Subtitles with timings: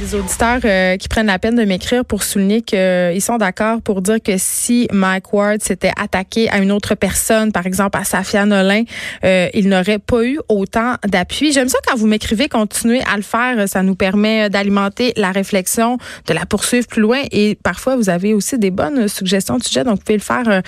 [0.00, 3.82] des auditeurs euh, qui prennent la peine de m'écrire pour souligner qu'ils euh, sont d'accord
[3.82, 8.04] pour dire que si Mike Ward s'était attaqué à une autre personne, par exemple à
[8.04, 8.84] Safia Nolin,
[9.24, 11.52] euh, il n'aurait pas eu autant d'appui.
[11.52, 13.68] J'aime ça quand vous m'écrivez, continuez à le faire.
[13.68, 17.20] Ça nous permet d'alimenter la réflexion, de la poursuivre plus loin.
[17.30, 19.84] Et parfois, vous avez aussi des bonnes suggestions de sujets.
[19.84, 20.62] Donc, vous pouvez le faire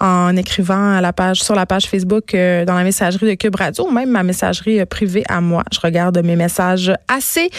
[0.00, 3.86] en écrivant à la page, sur la page Facebook, dans la messagerie de Cube Radio,
[3.88, 5.64] ou même ma messagerie privée à moi.
[5.72, 7.50] Je regarde mes messages assez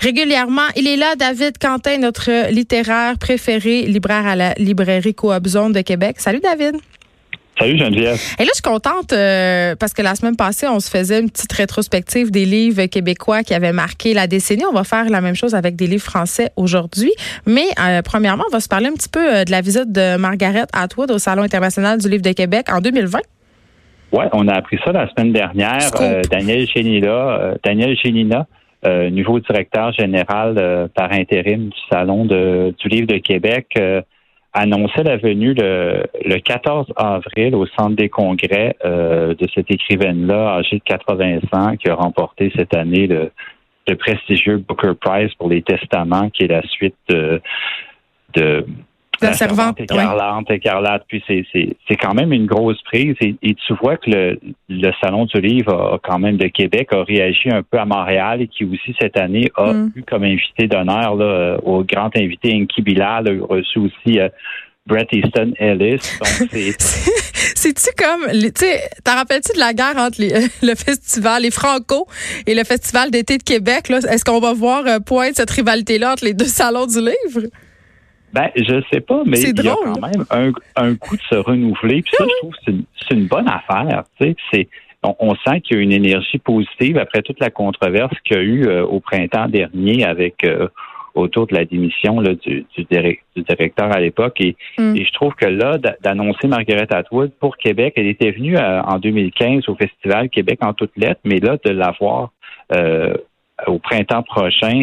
[0.00, 5.72] régulièrement il est là, David Quentin, notre littéraire préféré, libraire à la librairie Coop Zone
[5.72, 6.16] de Québec.
[6.18, 6.76] Salut, David.
[7.58, 8.18] Salut Geneviève.
[8.38, 11.28] Et là, je suis contente euh, parce que la semaine passée, on se faisait une
[11.28, 14.64] petite rétrospective des livres québécois qui avaient marqué la décennie.
[14.70, 17.12] On va faire la même chose avec des livres français aujourd'hui.
[17.46, 20.16] Mais euh, premièrement, on va se parler un petit peu euh, de la visite de
[20.16, 23.18] Margaret Atwood au Salon international du livre de Québec en 2020.
[24.12, 25.90] Oui, on a appris ça la semaine dernière.
[26.30, 27.96] Daniel Chénina, Daniel
[28.86, 34.02] euh, nouveau directeur général euh, par intérim du Salon de, du Livre de Québec, euh,
[34.52, 40.82] annonçait la venue le, 14 avril au Centre des congrès de cette écrivaine-là, âgée de
[40.84, 43.30] 80 ans, qui a remporté cette année le,
[43.86, 47.40] le prestigieux Booker Prize pour les Testaments, qui est la suite de,
[48.34, 48.66] de
[49.20, 51.04] la, servante, écarlate, écarlate.
[51.08, 53.16] Puis c'est, c'est, c'est quand même une grosse prise.
[53.20, 57.02] Et, tu vois que le, le Salon du livre a, quand même de Québec a
[57.02, 59.92] réagi un peu à Montréal et qui aussi cette année a mm.
[59.96, 64.28] eu comme invité d'honneur là, au grand invité Inky Bilal, a reçu aussi euh,
[64.88, 66.00] Brett Easton Ellis.
[67.54, 72.06] C'est-tu comme, tu sais, t'en rappelles-tu de la guerre entre les, le festival, les Franco
[72.46, 73.88] et le Festival d'été de Québec?
[73.88, 73.98] Là?
[73.98, 77.48] Est-ce qu'on va voir euh, pointe cette rivalité-là entre les deux salons du livre?
[78.32, 81.34] Ben, je sais pas, mais il y a quand même un, un coup de se
[81.34, 82.02] renouveler.
[82.02, 82.72] Puis ça, je trouve que
[83.08, 84.04] c'est une, bonne affaire.
[84.20, 84.68] Tu sais, c'est
[85.02, 88.42] on, sent qu'il y a une énergie positive après toute la controverse qu'il y a
[88.42, 90.68] eu euh, au printemps dernier avec euh,
[91.14, 92.84] autour de la démission là, du, du,
[93.36, 94.40] directeur à l'époque.
[94.40, 94.96] Et, mm.
[94.96, 98.98] et, je trouve que là, d'annoncer Margaret Atwood pour Québec, elle était venue euh, en
[98.98, 102.32] 2015 au Festival Québec en toutes lettres, mais là, de l'avoir
[103.66, 104.82] au printemps prochain,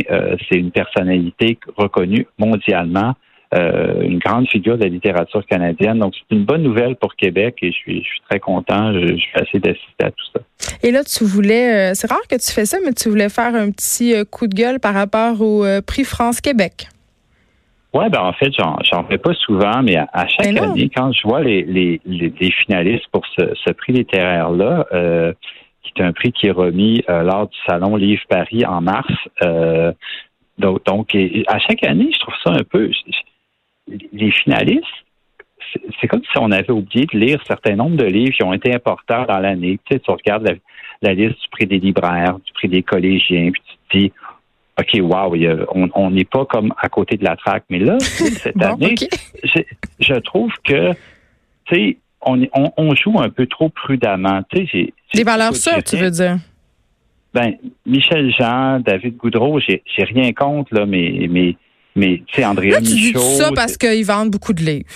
[0.49, 3.13] c'est une personnalité reconnue mondialement.
[3.55, 5.99] Euh, une grande figure de la littérature canadienne.
[5.99, 8.91] Donc, c'est une bonne nouvelle pour Québec et je suis, je suis très content.
[8.91, 10.41] Je, suis assez d'assister à tout ça.
[10.83, 13.55] Et là, tu voulais, euh, c'est rare que tu fais ça, mais tu voulais faire
[13.55, 16.87] un petit euh, coup de gueule par rapport au prix France-Québec.
[17.93, 21.41] Oui, ben en fait, j'en fais pas souvent, mais à, chaque année, quand je vois
[21.41, 24.85] les, les, les, finalistes pour ce, ce prix littéraire-là,
[25.81, 29.13] qui est un prix qui est remis lors du Salon Livre Paris en mars,
[30.57, 31.15] donc, donc
[31.47, 32.91] à chaque année, je trouve ça un peu
[33.87, 34.85] les finalistes,
[35.99, 38.73] c'est comme si on avait oublié de lire certains nombres de livres qui ont été
[38.73, 39.79] importants dans l'année.
[39.85, 40.57] Tu sais, tu regardes
[41.01, 44.11] la, liste du prix des libraires, du prix des collégiens, puis tu te dis,
[44.79, 45.35] OK, wow,
[45.95, 47.65] on n'est pas comme à côté de la traque.
[47.69, 48.95] Mais là, cette année,
[49.99, 50.91] je, trouve que,
[51.65, 52.47] tu sais, on,
[52.77, 54.41] on, joue un peu trop prudemment.
[54.49, 56.37] Tu sais, Des valeurs sûres, tu veux dire?
[57.33, 57.53] Ben,
[57.85, 61.55] Michel Jean, David Goudreau, j'ai rien contre, là, mais, mais
[61.95, 64.89] mais, tu sais, Andrea Là, tu dis ça parce qu'ils vendent beaucoup de livres.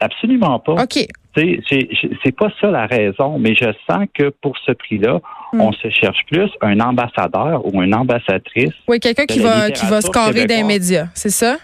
[0.00, 0.84] Absolument pas.
[0.84, 1.06] OK.
[1.34, 5.20] C'est pas ça la raison, mais je sens que pour ce prix-là,
[5.52, 5.60] hmm.
[5.60, 8.74] on se cherche plus un ambassadeur ou une ambassadrice.
[8.88, 11.56] Oui, quelqu'un qui va, qui va scorer d'un média, c'est ça?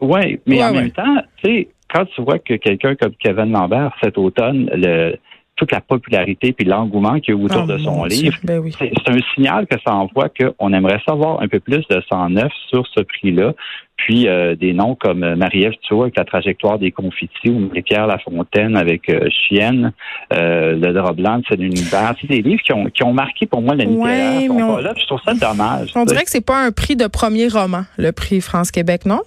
[0.00, 3.92] Oui, mais en même temps, tu sais, quand tu vois que quelqu'un comme Kevin Lambert,
[4.02, 5.16] cet automne, le,
[5.56, 9.08] toute la popularité puis l'engouement qu'il y a autour oh, de son livre, ben c'est
[9.08, 13.00] un signal que ça envoie qu'on aimerait savoir un peu plus de 109 sur ce
[13.00, 13.54] prix-là.
[13.96, 18.76] Puis euh, des noms comme euh, Marie-Ève avec la trajectoire des confitis ou Marie-Pierre Lafontaine
[18.76, 19.92] avec euh, Chienne,
[20.30, 23.74] Le drap blanc c'est une C'est des livres qui ont, qui ont marqué pour moi
[23.74, 24.48] la ouais,
[24.82, 25.92] là, je trouve ça dommage.
[25.94, 29.22] On dirait que c'est pas un prix de premier roman, le prix France-Québec, non?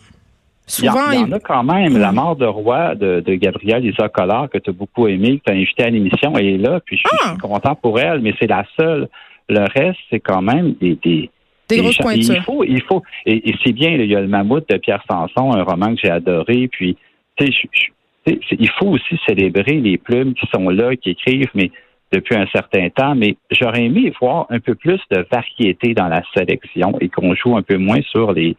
[0.70, 1.98] Souvent, il y, en, a quand même.
[1.98, 5.46] La mort de roi de, de Gabrielle Isa Collard, que tu as beaucoup aimé, que
[5.46, 7.36] tu as invité à l'émission, elle est là, puis je suis, ah!
[7.42, 9.10] content pour elle, mais c'est la seule.
[9.50, 11.32] Le reste, c'est quand même des, des,
[11.68, 12.36] des, grosses pointures.
[12.36, 15.54] Il faut, il faut, et, c'est bien, il y a le Mammouth de Pierre Sanson,
[15.54, 16.96] un roman que j'ai adoré, puis
[17.36, 21.72] tu sais, il faut aussi célébrer les plumes qui sont là, qui écrivent, mais
[22.12, 26.22] depuis un certain temps, mais j'aurais aimé voir un peu plus de variété dans la
[26.36, 28.56] sélection et qu'on joue un peu moins sur les,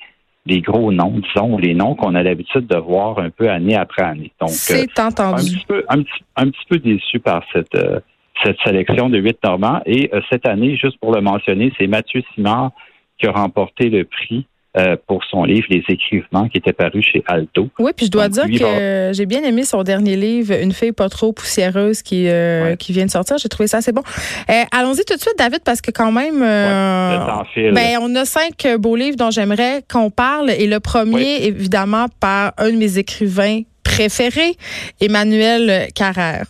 [0.50, 4.02] les gros noms, disons, les noms qu'on a l'habitude de voir un peu année après
[4.02, 4.32] année.
[4.40, 5.40] Donc, c'est euh, entendu.
[5.40, 6.02] Un petit, peu, un,
[6.50, 8.00] petit, peu déçu par cette, euh,
[8.44, 9.80] cette sélection de huit Normands.
[9.86, 12.72] Et euh, cette année, juste pour le mentionner, c'est Mathieu Simard
[13.18, 17.24] qui a remporté le prix euh, pour son livre Les écrivements qui était paru chez
[17.26, 17.68] Alto.
[17.80, 21.08] Oui, puis je dois dire que j'ai bien aimé son dernier livre, Une fille pas
[21.08, 23.36] trop poussiéreuse qui euh, qui vient de sortir.
[23.38, 24.02] J'ai trouvé ça assez bon.
[24.48, 28.94] Euh, allons-y tout de suite, David, parce que quand même, ben, on a cinq beaux
[28.94, 30.50] livres dont j'aimerais qu'on parle.
[30.50, 34.54] Et le premier, évidemment, par un de mes écrivains préférés,
[35.00, 36.46] Emmanuel Carrère.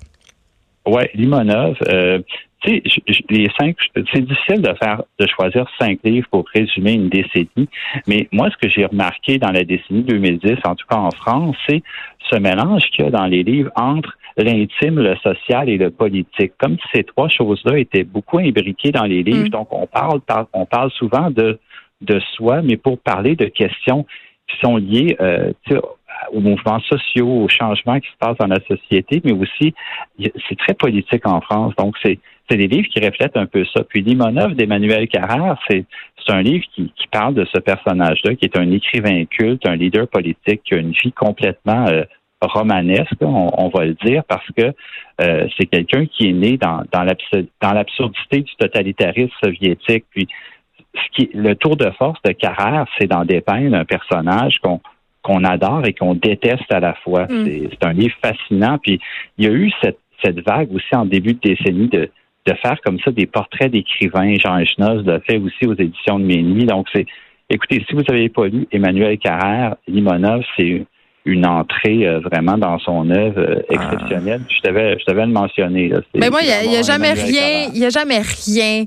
[0.87, 1.77] Oui, Limonov
[2.63, 3.77] tu sais, les cinq,
[4.13, 7.69] c'est difficile de faire, de choisir cinq livres pour résumer une décennie.
[8.07, 11.57] Mais moi, ce que j'ai remarqué dans la décennie 2010, en tout cas en France,
[11.69, 11.83] c'est
[12.31, 16.53] ce mélange qu'il y a dans les livres entre l'intime, le social et le politique.
[16.59, 19.47] Comme ces trois choses-là étaient beaucoup imbriquées dans les livres.
[19.47, 19.51] Mm.
[19.51, 20.21] Donc, on parle,
[20.53, 21.59] on parle souvent de,
[22.01, 24.07] de soi, mais pour parler de questions
[24.49, 25.53] qui sont liées euh,
[26.33, 29.75] aux mouvements sociaux, aux changements qui se passent dans la société, mais aussi,
[30.19, 31.75] c'est très politique en France.
[31.77, 32.19] Donc, c'est
[32.51, 33.85] c'est des livres qui reflètent un peu ça.
[33.85, 35.85] Puis Limonov d'Emmanuel Carrère, c'est
[36.29, 40.63] un livre qui, parle de ce personnage-là, qui est un écrivain culte, un leader politique,
[40.65, 42.05] qui a une vie complètement euh,
[42.41, 44.73] romanesque, on, va le dire, parce que
[45.21, 50.05] euh, c'est quelqu'un qui est né dans, dans l'absurdité du totalitarisme soviétique.
[50.11, 50.29] Puis
[50.95, 54.81] ce qui, le tour de force de Carrère, c'est d'en dépeindre un personnage qu'on
[55.23, 57.25] qu'on adore et qu'on déteste à la fois.
[57.25, 57.69] Mm.
[57.71, 58.79] C'est un livre fascinant.
[58.79, 58.99] Puis
[59.37, 62.11] il y a eu cette, cette vague aussi en début de décennie de,
[62.47, 64.35] de faire comme ça des portraits d'écrivains.
[64.37, 66.65] Jean Echenoz l'a fait aussi aux éditions de Minuit.
[66.65, 67.07] Donc, c'est,
[67.49, 70.85] écoutez, si vous n'avez pas lu Emmanuel Carrère, Limonov, c'est
[71.27, 73.75] une entrée euh, vraiment dans son œuvre euh, ah.
[73.75, 74.43] exceptionnelle.
[74.49, 75.93] Je devais, je devais le mentionner.
[76.15, 78.85] Mais moi, il n'y a, jamais rien, il y a jamais rien,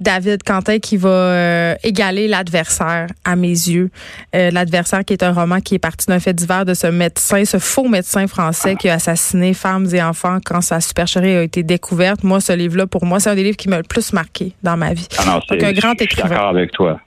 [0.00, 3.90] David Quentin, qui va euh, égaler l'adversaire à mes yeux.
[4.32, 7.58] l'adversaire qui est un roman qui est parti d'un fait divers de ce médecin, ce
[7.58, 12.24] faux médecin français qui a assassiné femmes et enfants quand sa supercherie a été découverte.
[12.24, 14.76] Moi, ce livre-là, pour moi, c'est un des livres qui m'a le plus marqué dans
[14.76, 15.06] ma vie.
[15.18, 16.06] Ah non, un grand écrivain.
[16.08, 17.00] Je suis d'accord avec toi.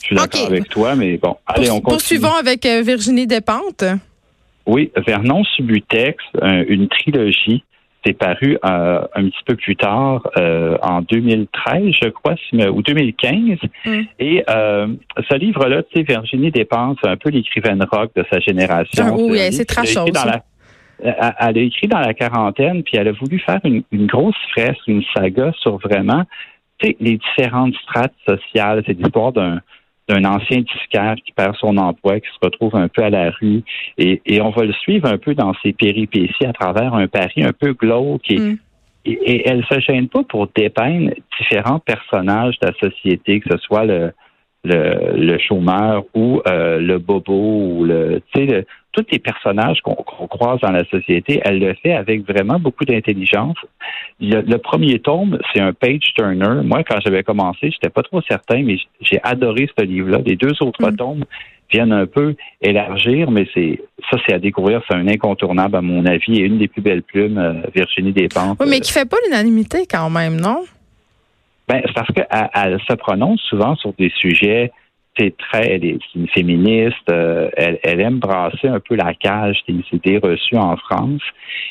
[0.00, 1.98] Je suis d'accord avec toi, mais bon, allez, on continue.
[1.98, 3.84] Poursuivons avec Virginie Despentes.
[4.66, 7.64] Oui, Vernon Subutex, une trilogie.
[8.04, 13.58] C'est paru euh, un petit peu plus tard, euh, en 2013, je crois, ou 2015.
[13.86, 14.00] Mm.
[14.18, 14.88] Et euh,
[15.30, 19.06] ce livre-là, tu sais, Virginie Dépense, un peu l'écrivaine rock de sa génération.
[19.08, 20.04] Ah, oui, c'est très chaud.
[21.02, 24.86] Elle a écrit dans la quarantaine, puis elle a voulu faire une, une grosse fresque,
[24.86, 26.24] une saga sur vraiment
[26.78, 28.82] tu sais, les différentes strates sociales.
[28.86, 29.60] C'est l'histoire d'un
[30.08, 33.62] d'un ancien disquaire qui perd son emploi, qui se retrouve un peu à la rue.
[33.96, 37.52] Et, on va le suivre un peu dans ses péripéties à travers un Paris un
[37.52, 38.30] peu glauque.
[38.30, 38.58] Et, mm.
[39.06, 43.84] et, elle se gêne pas pour dépeindre différents personnages de la société, que ce soit
[43.84, 44.12] le,
[44.64, 50.26] le, le chômeur ou euh, le bobo ou le, tu sais, tous les personnages qu'on
[50.28, 53.56] croise dans la société, elle le fait avec vraiment beaucoup d'intelligence.
[54.20, 56.62] Le, premier tome, c'est un page turner.
[56.62, 60.18] Moi, quand j'avais commencé, j'étais pas trop certain, mais j'ai adoré ce livre-là.
[60.24, 60.96] Les deux autres mm.
[60.96, 61.24] tomes
[61.70, 63.80] viennent un peu élargir, mais c'est
[64.10, 64.80] ça, c'est à découvrir.
[64.88, 68.58] C'est un incontournable à mon avis et une des plus belles plumes, euh, Virginie Despentes.
[68.60, 70.64] Oui, mais qui fait pas l'unanimité quand même, non?
[71.66, 74.70] Ben, c'est parce qu'elle se prononce souvent sur des sujets
[75.16, 79.58] c'est très, elle est une féministe, euh, elle, elle, aime brasser un peu la cage
[79.68, 81.22] des idées reçues en France.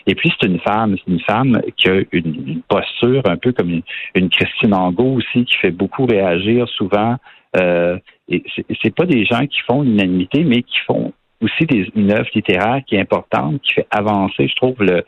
[0.08, 3.82] Et puis c'est une femme, c'est une femme qui a une, posture un peu comme
[4.16, 7.18] une, Christine Angot aussi, qui fait beaucoup réagir souvent.
[7.58, 7.98] Euh,
[8.30, 8.44] et
[8.82, 12.82] c'est pas des gens qui font l'unanimité, mais qui font aussi des, une œuvre littéraire
[12.88, 15.04] qui est importante, qui fait avancer, je trouve, le,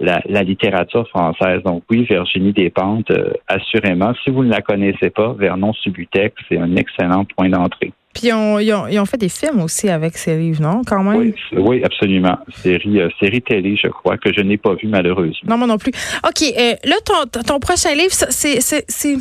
[0.00, 1.62] la, littérature française.
[1.64, 4.12] Donc oui, Virginie Despentes, euh, assurément.
[4.24, 7.92] Si vous ne la connaissez pas, Vernon Subutex, c'est un excellent point d'entrée.
[8.14, 11.32] Puis on, ils, ont, fait des films aussi avec ces livres, non, quand même?
[11.52, 12.38] Oui, absolument.
[12.52, 15.48] Série, euh, série télé, je crois, que je n'ai pas vu malheureusement.
[15.48, 15.92] Non, moi non plus.
[16.26, 19.16] OK, euh, là, ton, ton prochain livre, c'est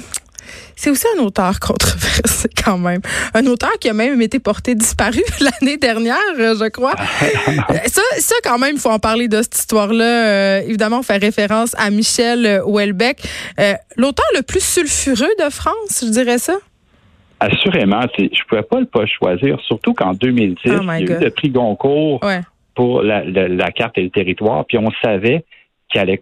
[0.75, 3.01] c'est aussi un auteur controversé quand même.
[3.33, 6.95] Un auteur qui a même été porté disparu l'année dernière, euh, je crois.
[7.85, 10.27] ça, ça, quand même, il faut en parler de cette histoire-là.
[10.27, 13.19] Euh, évidemment, on fait référence à Michel Houellebecq.
[13.59, 16.55] Euh, l'auteur le plus sulfureux de France, je dirais ça?
[17.39, 21.05] Assurément, je ne pouvais pas le pas choisir, surtout qu'en 2010, il y a eu
[21.05, 22.21] le prix Goncourt
[22.73, 25.43] pour la, la, carte et le territoire, puis on savait
[25.89, 26.17] qu'il allait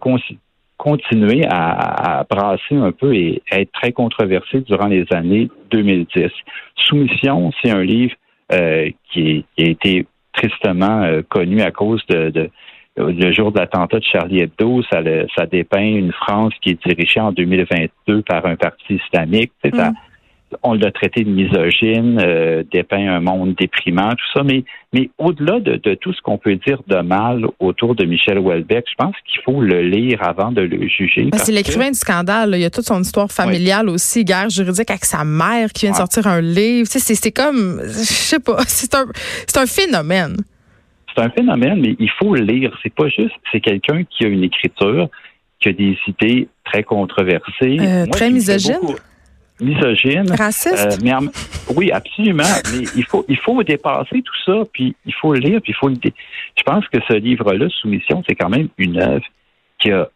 [0.76, 6.30] continuer à, brasser un peu et être très controversé durant les années 2010.
[6.76, 8.14] Soumission, c'est un livre
[8.52, 12.50] euh, qui, a été tristement euh, connu à cause de,
[12.96, 15.00] le jour de l'attentat de Charlie Hebdo, ça,
[15.36, 19.52] ça dépeint une France qui est dirigée en 2022 par un parti islamique.
[19.62, 19.94] Ça, mm.
[20.62, 25.58] On l'a traité de misogyne, euh, dépeint un monde déprimant, tout ça, mais, mais au-delà
[25.60, 29.40] de, tout ce qu'on peut dire de mal autour de Michel Houellebecq, je pense qu'il
[29.42, 31.28] faut le lire avant de le juger.
[31.34, 32.52] c'est l'écrivain du scandale.
[32.54, 35.92] Il y a toute son histoire familiale aussi, guerre juridique avec sa mère qui vient
[35.92, 36.86] de sortir un livre.
[36.88, 39.06] c'est comme, je sais pas, c'est un,
[39.46, 40.36] c'est un phénomène.
[41.14, 42.78] C'est un phénomène, mais il faut le lire.
[42.82, 45.08] C'est pas juste, c'est quelqu'un qui a une écriture,
[45.60, 47.78] qui a des idées très controversées.
[47.80, 48.96] Euh, très misogyne?
[49.60, 50.30] Misogyne.
[50.32, 51.00] Raciste?
[51.02, 51.20] Euh,
[51.74, 52.44] oui, absolument.
[52.72, 55.76] mais il faut, il faut dépasser tout ça, puis il faut le lire, puis il
[55.76, 55.96] faut le.
[56.04, 59.24] Je pense que ce livre-là, Soumission, c'est quand même une œuvre
[59.78, 60.08] qui a,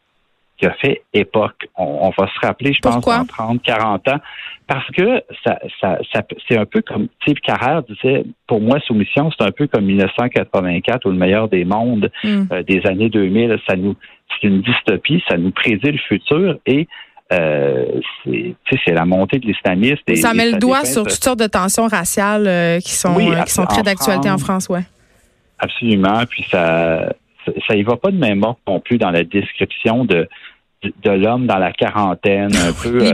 [0.59, 1.68] qui a fait époque.
[1.76, 4.20] On, va se rappeler, je pense, en 30, 40 ans,
[4.66, 8.25] parce que ça, ça, ça c'est un peu comme Steve Carrère disait.
[8.47, 12.44] Pour moi, Soumission, c'est un peu comme 1984 ou le meilleur des mondes hmm.
[12.52, 13.59] euh, des années 2000.
[13.66, 13.97] Ça nous,
[14.28, 16.88] c'est une dystopie, ça nous prédit le futur et
[17.32, 17.84] euh,
[18.25, 20.02] c'est la montée de l'islamisme.
[20.16, 23.52] Ça met le doigt sur toutes sortes de tensions raciales euh, qui sont euh, qui
[23.52, 24.82] sont très d'actualité en France, ouais.
[25.58, 26.25] Absolument.
[26.28, 27.12] Puis ça
[27.68, 30.28] ça y va pas de même ordre non plus dans la description de
[30.82, 33.04] de, l'homme dans la quarantaine, un peu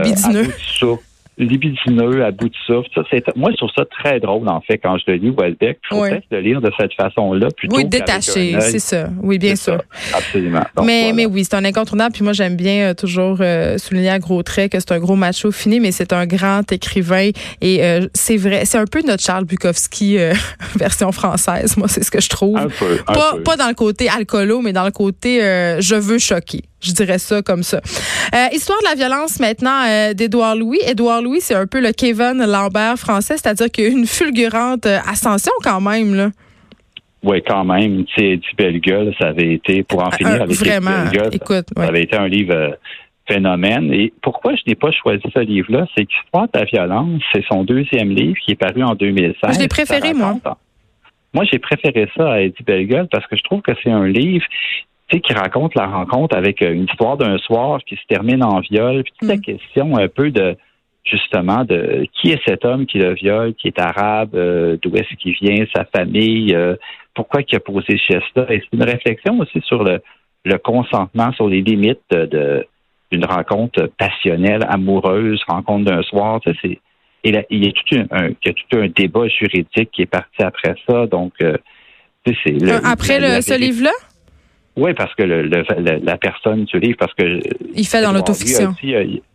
[1.37, 2.89] libidineux, à bout de souffle.
[2.95, 5.79] Ça, c'est, moi, je trouve ça très drôle, en fait, quand je le lis, Welbeck.
[5.83, 9.09] Je trouve le lire de cette façon-là plutôt Oui, détaché, c'est ça.
[9.21, 9.81] Oui, bien sûr.
[10.13, 10.63] absolument.
[10.83, 12.13] mais, mais oui, c'est un incontournable.
[12.13, 15.15] Puis moi, j'aime bien euh, toujours euh, souligner à gros traits que c'est un gros
[15.15, 17.29] macho fini, mais c'est un grand écrivain.
[17.61, 20.17] Et euh, c'est vrai, c'est un peu notre Charles Bukowski
[20.75, 21.77] version française.
[21.77, 22.57] Moi, c'est ce que je trouve.
[22.57, 23.43] Un peu, pas, peu.
[23.43, 25.39] pas dans le côté alcoolo, mais dans le côté
[25.79, 26.63] je veux choquer.
[26.81, 27.77] Je dirais ça comme ça.
[28.33, 30.79] Euh, histoire de la violence maintenant euh, d'Édouard Louis.
[30.87, 34.05] Édouard Louis, c'est un peu le Kevin Lambert français, c'est-à-dire qu'il y a eu une
[34.05, 36.13] fulgurante euh, ascension quand même.
[36.13, 36.29] Là.
[37.23, 38.05] Oui, quand même.
[38.05, 42.15] Tu sais, gueule, ça avait été, pour en finir avec Vraiment, écoute, ça avait été
[42.15, 42.77] un livre
[43.27, 43.91] phénomène.
[43.91, 47.63] Et pourquoi je n'ai pas choisi ce livre-là, c'est qu'Histoire de la violence, c'est son
[47.63, 49.55] deuxième livre qui est paru en 2016.
[49.55, 50.35] Je l'ai préféré, moi.
[51.33, 54.45] Moi, j'ai préféré ça à Eddie Bellegueule parce que je trouve que c'est un livre
[55.07, 58.43] tu sais, qui raconte la rencontre avec euh, une histoire d'un soir qui se termine
[58.43, 59.41] en viol, puis toute la mm.
[59.41, 60.57] question un peu de
[61.05, 65.15] justement de qui est cet homme qui le viole, qui est arabe, euh, d'où est-ce
[65.15, 66.75] qu'il vient, sa famille, euh,
[67.13, 68.45] pourquoi il a posé ce geste-là?
[68.49, 70.01] Et c'est une réflexion aussi sur le,
[70.43, 72.67] le consentement, sur les limites de,
[73.09, 76.41] d'une rencontre passionnelle, amoureuse, rencontre d'un soir.
[76.43, 76.79] C'est,
[77.23, 80.05] et il, y a tout un, il y a tout un débat juridique qui est
[80.05, 81.07] parti après ça.
[81.07, 83.91] Donc, sais, c'est le, après le, ce livre-là?
[84.77, 85.49] Oui, parce que le,
[86.03, 87.39] la personne du livre, parce que
[87.73, 88.75] il fait dans l'autofiction.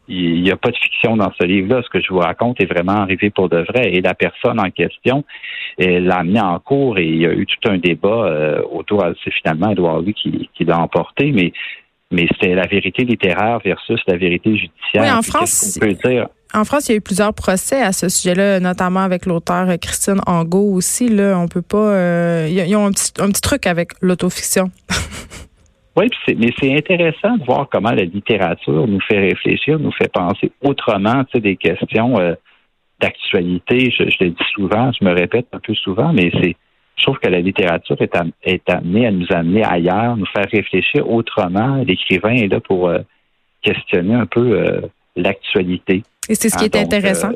[0.08, 1.82] Il n'y a pas de fiction dans ce livre-là.
[1.84, 3.92] Ce que je vous raconte est vraiment arrivé pour de vrai.
[3.92, 5.24] Et la personne en question,
[5.78, 9.04] elle l'a amené en cours et il y a eu tout un débat euh, autour.
[9.24, 11.52] C'est finalement Edouard Louis qui, qui l'a emporté, mais
[12.12, 15.02] mais c'était la vérité littéraire versus la vérité judiciaire.
[15.02, 15.78] Oui, en France.
[16.54, 20.20] En France, il y a eu plusieurs procès à ce sujet-là, notamment avec l'auteur Christine
[20.26, 21.08] Angot aussi.
[21.08, 21.78] Là, on peut pas.
[21.78, 24.70] Euh, ils ont un petit, un petit truc avec l'autofiction.
[25.94, 26.08] Oui,
[26.38, 31.24] mais c'est intéressant de voir comment la littérature nous fait réfléchir, nous fait penser autrement,
[31.24, 32.34] tu sais, des questions euh,
[33.00, 33.90] d'actualité.
[33.90, 36.56] Je, je le dis souvent, je me répète un peu souvent, mais c'est,
[36.96, 41.10] je trouve que la littérature est, est amenée à nous amener ailleurs, nous faire réfléchir
[41.10, 41.84] autrement.
[41.86, 43.00] L'écrivain est là pour euh,
[43.60, 44.80] questionner un peu euh,
[45.14, 46.04] l'actualité.
[46.30, 47.32] Et c'est ce qui est hein, intéressant.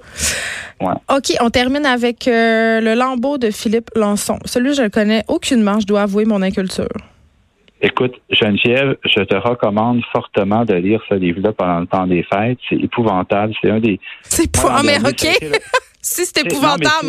[0.81, 4.39] OK, on termine avec le lambeau de Philippe Lançon.
[4.45, 6.89] Celui, je le connais aucunement, je dois avouer mon inculture.
[7.83, 12.59] Écoute, Geneviève, je te recommande fortement de lire ce livre-là pendant le temps des fêtes.
[12.69, 13.53] C'est épouvantable.
[13.61, 14.01] C'est un des.
[14.23, 15.27] C'est pas, mais OK.
[16.01, 17.07] si c'est épouvantable,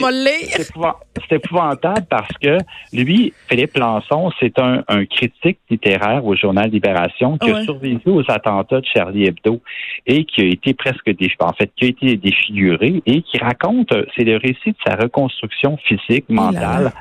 [1.30, 2.58] C'est épouvantable parce que
[2.92, 8.82] lui, Philippe Lançon, c'est un, critique littéraire au journal Libération qui a survécu aux attentats
[8.82, 9.62] de Charlie Hebdo
[10.06, 11.10] et qui a été presque
[11.40, 15.78] en fait, qui a été défiguré et qui raconte, c'est le récit de sa reconstruction
[15.78, 16.92] physique, mentale.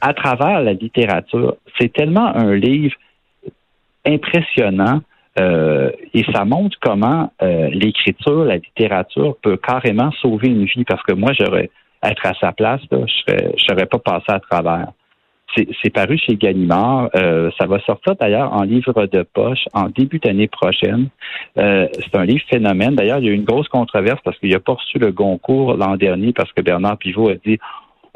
[0.00, 1.56] à travers la littérature.
[1.80, 2.94] C'est tellement un livre
[4.06, 5.00] impressionnant.
[5.38, 11.02] Euh, et ça montre comment euh, l'écriture, la littérature peut carrément sauver une vie parce
[11.02, 11.70] que moi, j'aurais
[12.02, 14.88] être à sa place, là, je ne serais pas passé à travers.
[15.82, 17.08] C'est paru chez Gallimard.
[17.16, 21.08] Euh, ça va sortir d'ailleurs en livre de poche en début d'année prochaine.
[21.56, 22.94] c'est un livre phénomène.
[22.94, 25.76] D'ailleurs, il y a eu une grosse controverse parce qu'il a pas reçu le Goncourt
[25.76, 27.58] l'an dernier parce que Bernard Pivot a dit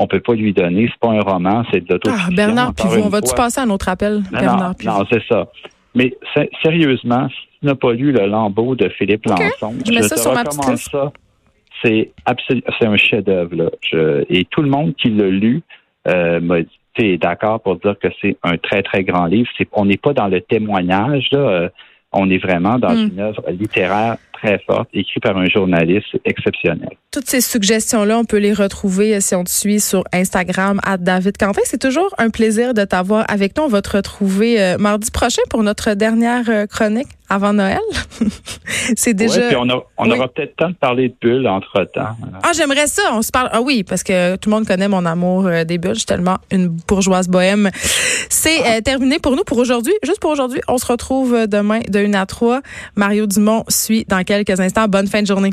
[0.01, 0.89] on peut pas lui donner.
[0.91, 2.29] C'est pas un roman, c'est de l'autofiction.
[2.33, 4.91] Ah, Bernard Pivot, on va-tu passer à un autre appel, Bernard Pivot?
[4.91, 5.47] Non, c'est ça.
[5.95, 6.17] Mais
[6.63, 11.13] sérieusement, si tu n'as pas lu le lambeau de Philippe Lançon, je, te recommande ça.
[11.83, 12.13] C'est
[12.49, 13.73] c'est un chef-d'œuvre.
[14.29, 15.63] Et tout le monde qui l'a lu
[16.09, 16.61] euh, m'a
[16.99, 19.49] dit d'accord pour dire que c'est un très, très grand livre.
[19.73, 21.29] on n'est pas dans le témoignage.
[21.33, 21.69] Là, euh,
[22.13, 23.11] on est vraiment dans hmm.
[23.13, 26.89] une œuvre littéraire très forte, écrite par un journaliste exceptionnel.
[27.11, 30.97] Toutes ces suggestions-là, on peut les retrouver euh, si on te suit sur Instagram à
[30.97, 31.61] David Quentin.
[31.65, 33.65] C'est toujours un plaisir de t'avoir avec nous.
[33.65, 37.81] On va te retrouver euh, mardi prochain pour notre dernière euh, chronique avant Noël?
[38.97, 39.49] c'est déjà.
[39.49, 42.17] puis on, aura peut-être temps de parler de bulles entre temps.
[42.43, 43.03] Ah, j'aimerais ça.
[43.13, 43.49] On se parle.
[43.53, 45.95] Ah oui, parce que tout le monde connaît mon amour des bulles.
[45.95, 47.71] Je suis tellement une bourgeoise bohème.
[48.29, 49.95] C'est terminé pour nous pour aujourd'hui.
[50.03, 50.61] Juste pour aujourd'hui.
[50.69, 52.61] On se retrouve demain de 1 à 3.
[52.97, 54.89] Mario Dumont suit dans quelques instants.
[54.89, 55.51] Bonne fin de journée.